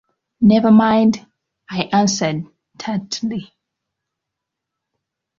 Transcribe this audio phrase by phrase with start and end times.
[0.41, 1.23] ‘Never mind!’
[1.69, 2.45] I answered,
[2.79, 3.53] tartly.